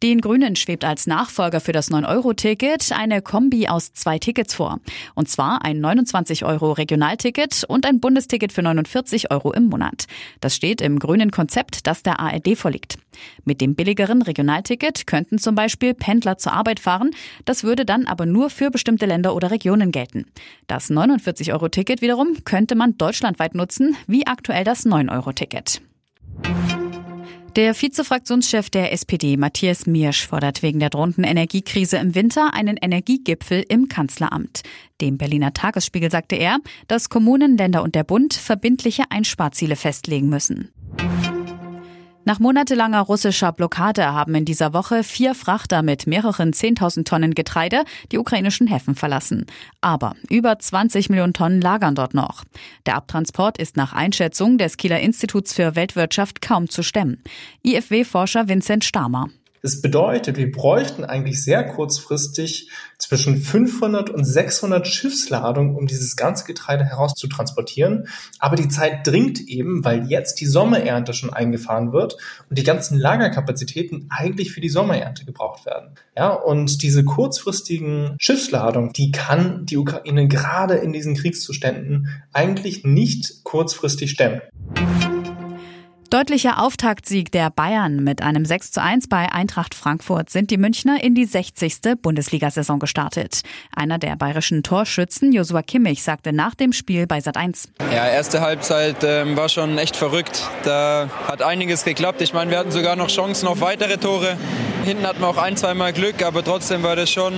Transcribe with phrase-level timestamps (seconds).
[0.00, 4.78] Den Grünen schwebt als Nachfolger für das 9-Euro-Ticket eine Kombi aus zwei Tickets vor.
[5.16, 10.06] Und zwar ein 29-Euro-Regionalticket und ein Bundesticket für 49 Euro im Monat.
[10.40, 12.98] Das steht im grünen Konzept, das der ARD vorliegt.
[13.44, 17.10] Mit dem billigeren Regionalticket könnten zum Beispiel Pendler zur Arbeit fahren.
[17.44, 20.26] Das würde dann aber nur für bestimmte Länder oder Regionen gelten.
[20.68, 25.80] Das 49-Euro-Ticket wiederum könnte man deutschlandweit nutzen, wie aktuell das 9-Euro-Ticket.
[27.56, 33.64] Der Vizefraktionschef der SPD, Matthias Miersch, fordert wegen der drohenden Energiekrise im Winter einen Energiegipfel
[33.68, 34.62] im Kanzleramt.
[35.00, 40.70] Dem Berliner Tagesspiegel sagte er, dass Kommunen, Länder und der Bund verbindliche Einsparziele festlegen müssen.
[42.28, 47.84] Nach monatelanger russischer Blockade haben in dieser Woche vier Frachter mit mehreren 10.000 Tonnen Getreide
[48.12, 49.46] die ukrainischen Häfen verlassen.
[49.80, 52.44] Aber über 20 Millionen Tonnen lagern dort noch.
[52.84, 57.22] Der Abtransport ist nach Einschätzung des Kieler Instituts für Weltwirtschaft kaum zu stemmen.
[57.64, 59.30] IFW-Forscher Vincent Stamer.
[59.62, 66.44] Das bedeutet, wir bräuchten eigentlich sehr kurzfristig zwischen 500 und 600 Schiffsladungen, um dieses ganze
[66.44, 68.08] Getreide herauszutransportieren.
[68.38, 72.16] Aber die Zeit dringt eben, weil jetzt die Sommerernte schon eingefahren wird
[72.50, 75.94] und die ganzen Lagerkapazitäten eigentlich für die Sommerernte gebraucht werden.
[76.16, 83.44] Ja, und diese kurzfristigen Schiffsladungen, die kann die Ukraine gerade in diesen Kriegszuständen eigentlich nicht
[83.44, 84.42] kurzfristig stemmen.
[86.10, 91.04] Deutlicher Auftaktsieg der Bayern mit einem 6 zu 1 bei Eintracht Frankfurt sind die Münchner
[91.04, 92.00] in die 60.
[92.00, 93.42] Bundesliga-Saison gestartet.
[93.76, 97.68] Einer der bayerischen Torschützen, Josua Kimmich, sagte nach dem Spiel bei Sat1.
[97.92, 100.48] Ja, erste Halbzeit ähm, war schon echt verrückt.
[100.64, 102.22] Da hat einiges geklappt.
[102.22, 104.38] Ich meine, wir hatten sogar noch Chancen auf weitere Tore.
[104.88, 107.34] Hinten hatten wir auch ein, zweimal Glück, aber trotzdem war das schon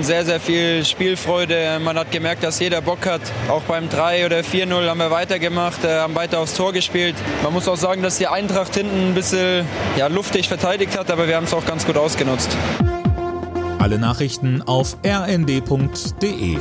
[0.00, 1.80] sehr, sehr viel Spielfreude.
[1.82, 3.20] Man hat gemerkt, dass jeder Bock hat.
[3.48, 7.16] Auch beim 3 oder 4-0 haben wir weitergemacht, äh, haben weiter aufs Tor gespielt.
[7.42, 9.66] Man muss auch sagen, dass die Eintracht hinten ein bisschen
[9.96, 12.56] ja, luftig verteidigt hat, aber wir haben es auch ganz gut ausgenutzt.
[13.80, 16.58] Alle Nachrichten auf rnd.de